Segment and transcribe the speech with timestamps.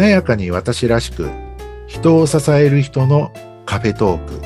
[0.00, 1.28] 華やかに私らしく
[1.86, 3.30] 人を支える人の
[3.66, 4.40] カフェトーク。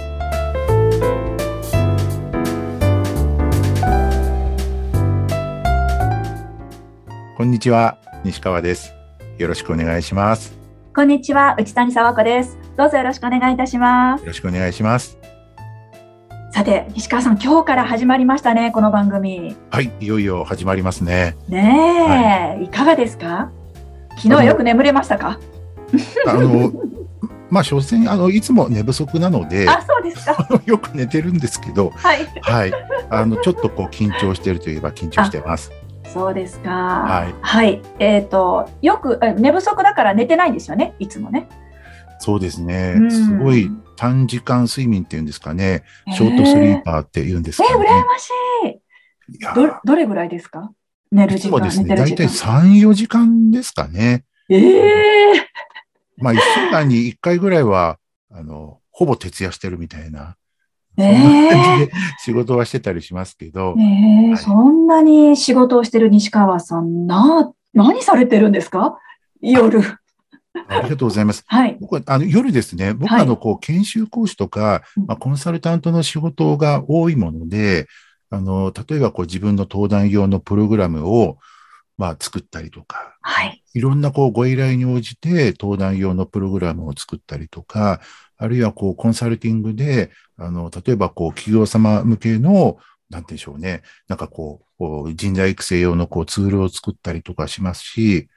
[7.37, 8.95] こんにちは西川です。
[9.39, 10.59] よろしくお願いします。
[10.93, 12.59] こんにちは内谷沢子です。
[12.77, 14.23] どうぞよろしくお願いいたします。
[14.23, 15.17] よろしくお願いします。
[16.51, 19.55] さて西川さん今日から始まりましたねこの番組。
[19.71, 21.37] はいいよいよ始まりますね。
[21.47, 23.53] ねえ、はい、いかがですか？
[24.17, 25.39] 昨日はよく眠れましたか？
[26.27, 26.73] あの
[27.51, 29.69] まあ、所詮、あの、いつも寝不足なので。
[29.69, 30.49] あ、そうですか。
[30.67, 31.91] よく寝てるんですけど。
[31.91, 32.27] はい。
[32.41, 32.73] はい。
[33.11, 35.71] あの、ちょっとこう緊張しているといえば緊張してます。
[36.07, 36.71] そうですか。
[36.71, 37.35] はい。
[37.41, 37.83] はい。
[38.01, 40.95] えっ、ー、と、よく、寝不足だから寝てないんですよね？
[40.99, 41.49] いつもね。
[42.19, 42.97] そうですね。
[43.11, 45.85] すごい短時間睡眠っていうんですかね。
[46.13, 47.71] ショートスリーパーって言うんですかね。
[47.71, 48.31] えー、羨まし
[48.71, 49.39] い。
[49.55, 50.73] ど、どれぐらいですか？
[51.15, 51.61] 寝る時間。
[51.63, 51.95] ですね。
[51.95, 54.25] 大体3、4時間ですかね。
[54.49, 57.99] ええーまあ、一週間に一回ぐらいは、
[58.31, 60.37] あの、ほぼ徹夜してるみたいな。
[60.97, 63.75] ええー、仕事はしてたりしますけど。
[63.79, 68.99] ええーはい、そんなに仕事をしてる西川さん、な、何されてるんですか？
[69.41, 69.81] 夜。
[70.69, 71.43] ありがとうございます。
[71.49, 71.77] はい。
[71.81, 77.89] 僕は、あの、夜ですね、僕は、あの、こう、研修講師とか、まあ、コンサルタントの仕事が多いもので、
[78.35, 81.39] あの、例えば、こう、自分の登壇用のプログラムを、
[81.97, 83.63] まあ、作ったりとか、はい。
[83.75, 88.01] いろんなこうご依頼に応じて登壇用のプログラムを作ったりとか、
[88.37, 92.79] あるいはこうコンサルティングで、あの、例えばこう企業様向けの、
[93.11, 98.29] なんでしょうね、なんかこう、こう人材育成用のこうツールを作ったりとかしますし、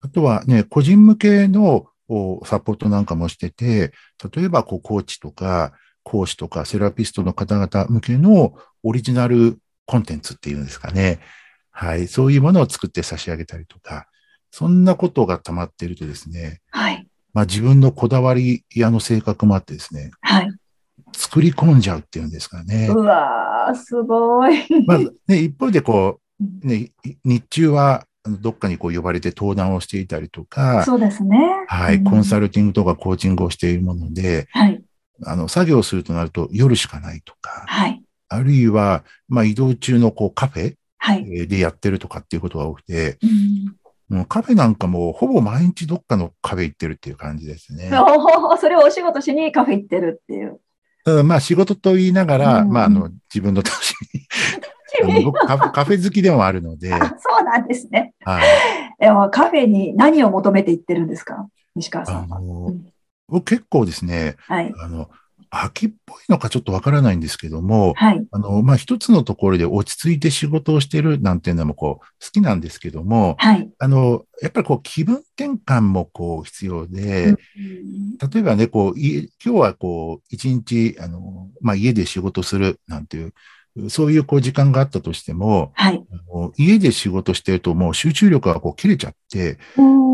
[0.00, 1.86] あとはね、個人向けの
[2.44, 3.92] サポートなんかもしてて、
[4.34, 5.72] 例えばこうコーチとか
[6.06, 8.54] 講師とかセラピストの方々向けの
[8.84, 11.18] オリジナルコンテンツっていうんですかね。
[11.72, 12.06] はい。
[12.06, 14.06] そういうものを作って差し上げたりとか、
[14.52, 17.08] そんなことが溜まっているとですね、はい。
[17.34, 20.50] まあ自分のこだわり屋の性格もあってですね、はい。
[21.12, 22.86] 作り込んじゃうっていうんですかね。
[22.88, 24.64] うわー、すごい。
[24.86, 26.20] まあね、一方でこ
[26.62, 26.92] う、ね、
[27.24, 28.06] 日中は
[28.40, 31.36] どっかにこう呼ばれて登壇をしていたりとか、そうですね。
[31.66, 34.82] はい、コンサルティングとかコーチングをしているもので、はい。
[35.24, 38.02] あの、作業するとなると夜しかないとか、はい。
[38.28, 43.18] あるいは、まあ移動中のこうカフェはい、でやってるとかっていうことが多くて、
[44.10, 47.90] うん、カフェなんかもほぼ毎日どっかのカフェ行ってるっていう感じですね。
[48.58, 50.60] それをお仕事しにカフェ行ってるっていう。
[51.04, 53.94] うん、まあ仕事と言いながら、うん、まああの自分の楽し
[55.04, 56.90] み 僕カフェ好きでもあるので。
[56.90, 56.96] そ
[57.40, 58.14] うなんですね。
[58.24, 58.44] はい。
[58.98, 62.38] でもカフェに何を求めて行ってるんですか西川さんは。
[62.38, 62.72] あの、
[63.28, 65.10] 僕結構ですね、はい、あの、
[65.50, 77.36] 秋っぽいのかちょっとわからないんですけども、はい、あの、まあ、一つのところで落ち着いて仕事をしてるなんていうのもこう、好きなんですけども、はい、あの、やっぱりこう、気分転換もこう、必要で、うん、
[78.18, 83.32] 例えばね、こう、今日はこう、一日、あの、まあ、家で仕事するなんていう、
[83.88, 86.02] そういうこう時間があったとしても、はい、
[86.56, 89.58] 家で仕事してるともう集中力がこう切れちゃって、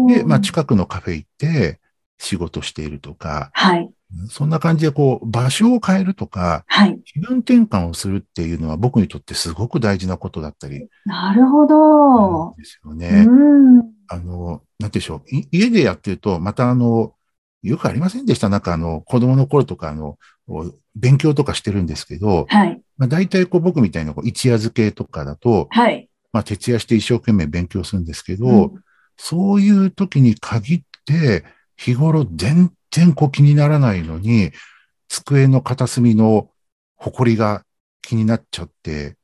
[0.09, 1.79] で、まあ近くのカフェ行って
[2.23, 3.91] 仕事しているとか、はい、
[4.29, 10.89] そんな感じでこう、場所を変えるとか、はい、気分転換をするっていうのは僕にとってすごく大事なことだったり。
[11.05, 12.55] なるほど。
[12.57, 13.27] ですよね。
[13.27, 15.23] うん、あの、なんでしょう。
[15.51, 17.15] 家でやってると、またあの、
[17.65, 18.49] よくありませんでした？
[18.49, 20.17] なんかあの、子供の頃とかあの、
[20.95, 22.81] 勉強とかしてるんですけど、はい。
[22.99, 26.09] まあ大体こう僕みたいなこう一夜漬けとかだと、はい。
[26.33, 28.85] まあ徹夜して一生懸命勉強するんですけど、うん、
[29.17, 31.45] そういう時に限って、
[31.77, 34.53] 日頃全然こう気にならないのに、
[35.09, 36.49] 机の片隅の
[36.97, 37.65] 埃が
[38.01, 39.17] 気になっちゃって、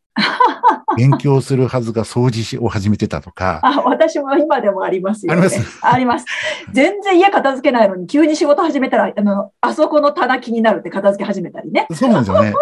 [0.97, 3.61] 勉強するはずが掃除を始めてたとか。
[3.65, 5.41] あ、私も今でもありますよ、ね。
[5.43, 5.79] あります？
[5.83, 6.25] あります。
[6.73, 11.87] 全然家片付けないのに、急に仕事始めたら、あの、あそこの棚気になるって片付け始めたりね。
[11.93, 12.53] そうなんですよね。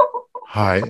[0.45, 0.83] はい。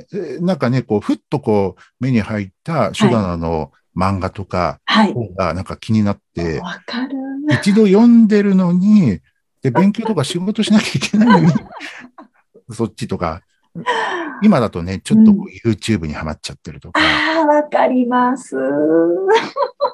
[0.43, 5.15] なんかね、こう、ふっとこう、目に入った書棚の漫画とか、はい。
[5.37, 7.17] がなんか気になって、わ、かる。
[7.51, 9.21] 一度読んでるのに、
[9.63, 11.53] で、勉強とか仕事しなきゃいけないのに、
[12.73, 13.43] そっちとか、
[14.43, 15.33] 今だとね、ちょっと
[15.65, 17.01] YouTube にはまっちゃってるとか。
[17.01, 18.57] ああ、わかります。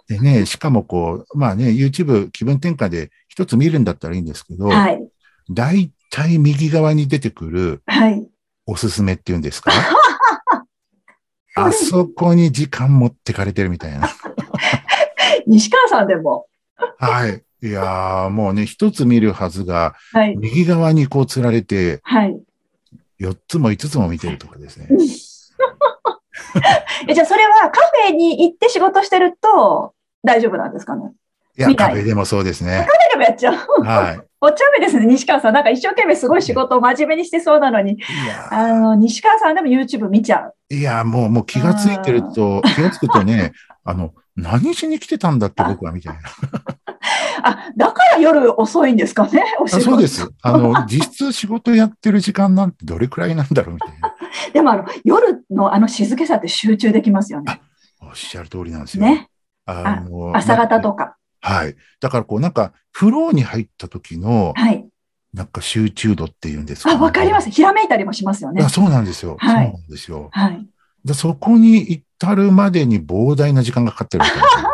[0.08, 5.02] でね、しかもこう、まあね、YouTube 気分転換で一つ見るんだったらいいんですけど、はい。
[5.50, 8.26] 大体右側に出てくる、はい。
[8.66, 9.72] おすすめっていうんですか、
[11.56, 14.08] あそこに時間持ってかれてるみたいな。
[15.46, 16.46] 西川さんでも。
[16.98, 17.42] はい。
[17.62, 22.36] いやー、もうね、一つ見るはずが、はい、右側にこう釣られて、はい。
[23.20, 24.88] 4つも5つも見てるとかですね。
[27.08, 31.12] えじゃあ、それはカフェに行って仕事してると大丈夫なんですかね？
[31.56, 32.86] いや、カフェでもそうですね。
[33.12, 33.54] でもやっちゃう。
[33.84, 35.54] は お茶目ですね、西川さん。
[35.54, 37.98] なんか一生懸命すごい仕事を真面目にしてそうなのに、
[38.50, 40.54] あの、西川さんでも YouTube 見ちゃう。
[40.74, 43.52] いや、もう、もう気がついてると、気がつくとね、
[43.84, 46.20] あの、何しに来てたんだって僕はみたいな。
[47.44, 49.90] あ、だから夜遅いんですかね、お仕あ事。
[49.90, 50.28] そうです。
[50.42, 54.14] あの、実質仕事やってる時間なんてどれくらいなんだろうみたいな。
[54.52, 57.60] でもあの、夜のあの静けさって集中できますよね。
[58.00, 59.04] おっしゃる通りなんですよ。
[59.04, 59.28] ね。
[59.66, 61.16] あの朝方とか。
[61.40, 61.76] はい。
[62.00, 64.86] だからこうなんか、フローに入った時の、はい。
[65.34, 67.50] なんか集中度っていうんですか、あ、わかります。
[67.50, 68.68] ひらめいたりもしますよねあ。
[68.68, 69.36] そうなんですよ。
[69.38, 70.28] はいそうなんですよ。
[70.30, 70.66] はい。
[71.04, 74.68] でそこに至るまでに膨大な時間がかかってるみたいな。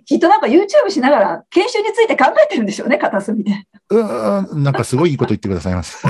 [0.04, 3.64] きっとなんか YouTube しながら研修について考えてるんでしょうね、片隅で。
[3.90, 6.06] うーん、なんかすごいいいこと言ってくださいます。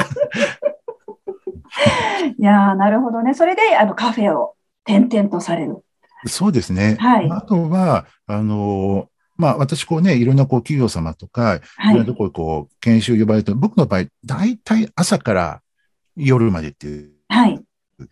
[2.39, 3.35] いやー、なるほどね。
[3.35, 4.55] それで、あの、カフェを
[4.89, 5.85] 転々とされる。
[6.27, 6.97] そうですね。
[6.99, 11.95] はいあとは、あの、まあ私こうね、いろんなこう企業様とか、いはい。
[11.95, 15.61] ろんなところこう研修呼ばれて、僕の場合、大体朝から
[16.17, 17.61] 夜までっていうはい。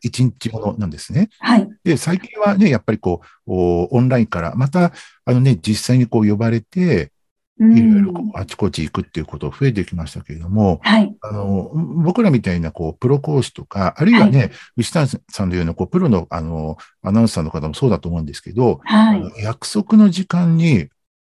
[0.03, 1.29] 一日ものなんですね。
[1.38, 1.69] はい。
[1.85, 4.93] で、最近はね、やっぱりこう、おオンラインから、また、
[5.25, 7.12] あのね、実際にこう呼ばれて、
[7.59, 11.17] ういろいろあちこち行くっていうこと増えてきましたけれども、はい。
[11.23, 19.43] あの、僕らみたいな、こう、プロ講師とか、あるいはね、牛谷さんのような、こう、プロの、あの、アナウンサーの方もそうだと思うんですけど、はい。
[19.43, 20.89] 約束の時間に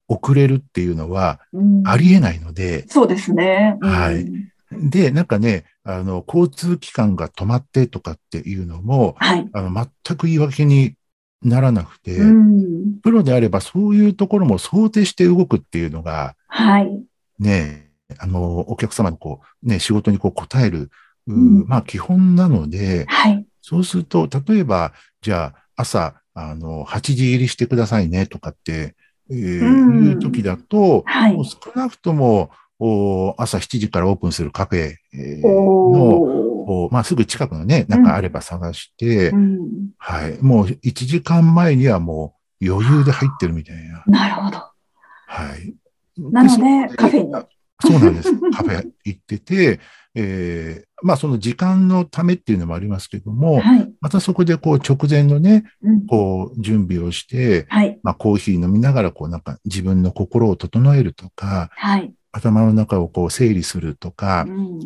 [0.08, 3.76] 遅れるっていうのはうんありえないので、そうですね。
[3.80, 4.26] うんはい。
[4.72, 9.48] で、なんかね、あの、交通機関が止まってとかっていうのも、はい。
[9.52, 10.94] あの、全く言い訳に
[11.42, 13.00] ならなくて、うん。
[13.00, 17.02] プロであればそういうところも想定して動くっていうのが、はい。
[17.38, 20.90] ね、あの、お客様のこう、ね、仕事にこう答える、
[21.26, 23.46] ううんまあ基本なので、はい。
[23.62, 28.94] そうすると、例えば、じゃあ、朝、あの、8時入りしてくださいねとかって、
[29.30, 31.44] えーうんいう時だと、はいもう。
[31.44, 32.50] 少なくとも、お
[32.80, 39.90] 朝7時からオープンするカフェえーの、まあ、すぐ近くのね、なんかあれば探して、うん。
[39.98, 40.38] はい。
[40.40, 44.04] もう1時間前にはもう余裕で入ってるみたいな。
[44.06, 44.58] なるほど。
[44.58, 45.74] はい。
[46.18, 47.32] なのでそカフェに
[47.80, 48.32] そうなんです。
[48.52, 49.80] カフェ行ってて、
[50.14, 53.92] えーまあその時間のためっていうのもありますけども、はい。
[54.00, 56.06] またそこでこう直前のね、うん。
[56.06, 58.00] こう準備をして、はい。
[58.02, 62.12] まあコーヒー飲みながらこうなんか自分の心を整えるとか、はい。
[62.38, 64.78] 頭の中をこう整理するとかう、ん。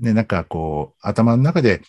[0.00, 1.82] ね、なんかこう頭の中で、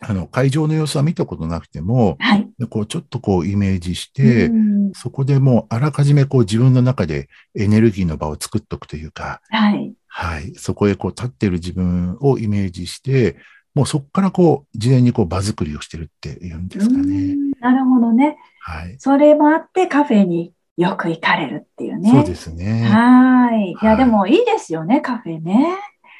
[0.00, 2.48] あの会場の様子は見たことなくても、はい。
[2.58, 9.92] でこうちょっとこうイメージして、うんそこでもうあらかじめこう自分の中でエネルギーの場を作っとくというか、はい。
[10.06, 10.54] はい。
[10.54, 13.36] そこへこう立ってる自分をイメージして、
[13.74, 17.34] もうそこからこう、事前にこう場作りをしてるっていうんですかうね。
[17.34, 18.36] んなるほどね。
[18.60, 18.94] はい。
[18.98, 22.10] それもあってカフェによく行かれるっていうね。
[22.10, 22.84] そうですね。
[22.84, 23.70] はい。
[23.70, 25.76] いや、はいでもいいですよね、カフェね。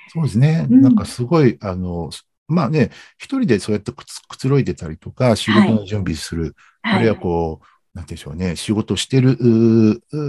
[0.08, 0.66] そうですね。
[0.70, 2.10] うんなんかすごい、あの、
[2.46, 9.36] まあね、一人でそうやってくつくつろいでたりとか、仕事の準備する、あるいはこう、なんていうんでしょうね、仕事してる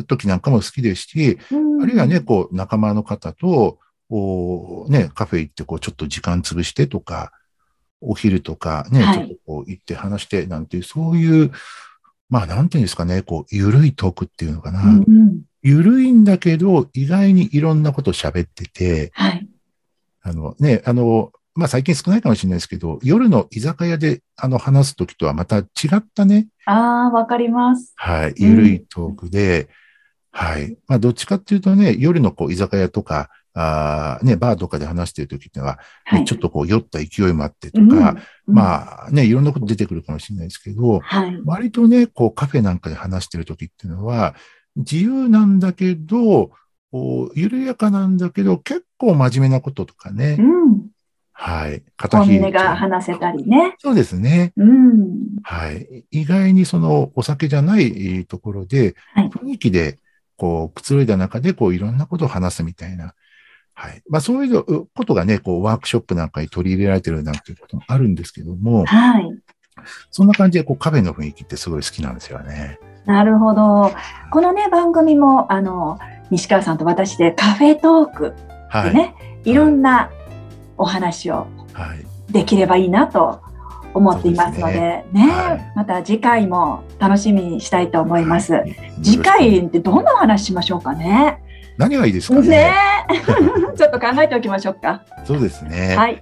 [0.07, 3.79] 時なんかも好きですし、うんあるいはね、こう、仲間の方と、
[4.09, 7.31] おね、カフェ行って、こう、ちょっと時間潰してとか、
[8.01, 11.51] お昼とかね、はいちょっとこう行って話してなんていう、そういう、
[12.29, 14.81] まあ、なんていうんですかね、こう、ゆるいトークっていうのかな。
[14.83, 19.47] うんうんゆるいんだけど、意外にいろんなこと喋ってて、はい。
[20.21, 25.65] あのね、あの、まあ、最近少ないかもしれないですけど、夜の居酒屋で、あの、話すときとはまた違
[25.95, 27.93] ったね、ああ、わかります。
[27.95, 29.67] はい、ゆるいトークで、
[30.31, 30.77] はい。
[30.87, 36.25] まあ、どっちかっていうとね、夜のこう、居酒屋とか、あーね、バーとかで話してるときってのは、ねはい。
[36.25, 38.15] ちょっとこう、酔った勢いもあってとうんか、
[38.47, 41.41] うんまあね、いろんなこと出てくるかもしれないですけど、はい。
[41.45, 44.35] 割とね、こう、カフェなんかで話してるときっていうのは、
[44.75, 46.51] 自由なんだけど、
[46.91, 50.87] こう緩やかなんだけど、結構真面目なこととかねう、ん。
[51.33, 51.83] はい。
[51.97, 53.75] 肩本ひいちゃう音が話せたりね。
[53.79, 54.53] そうですね。
[54.55, 55.09] うん。
[55.43, 56.05] はい。
[56.11, 59.99] 意外にそのお酒じゃないえーところで、はい雰囲気で、
[60.37, 63.13] こう、くつろいだ中で、こう、いろんなことを話すみたいな。
[63.75, 64.01] はい。
[64.09, 69.29] まあ、そういうことがね、こう、ワークショップなんかに取り入れられてるなんていうこともあるんですけども、はい。
[70.11, 72.79] そんな感じで、こう、カフェの雰囲気ってすごい好きなんですよね。
[73.05, 73.91] なるほど。
[74.31, 75.99] このね、番組も、あの、
[76.31, 78.33] 西川さんと私でカフェトーク
[78.69, 78.89] はい。
[78.91, 80.09] でね、い、ろんな
[80.77, 82.05] お話をはい。
[82.31, 83.41] できればいいなと
[83.93, 88.53] 思っていますので、ねねはいまた次回も楽しみにしたいと思います。
[88.53, 91.41] はい次回ってどんなお話しましょうかね。
[91.77, 92.47] 何がいいですかね？
[92.47, 92.73] ね
[93.77, 95.03] ちょっと考えておきましょうか。
[95.25, 95.95] そうですね。
[95.97, 96.11] はい。
[96.11, 96.21] はい。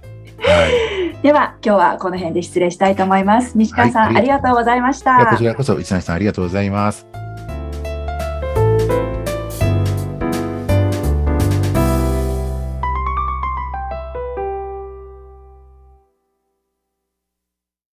[1.22, 3.56] では今日はこの辺で失礼したいと思います。
[3.56, 5.26] 西川さん、はいありがとうございました。
[5.26, 7.06] こちらこそ、一谷さんありがとうございます。